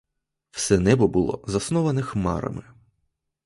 Все 0.51 0.79
небо 0.79 1.07
було 1.07 1.43
засноване 1.47 2.01
хмарами. 2.01 2.63